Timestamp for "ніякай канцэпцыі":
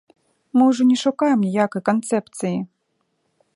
1.47-2.57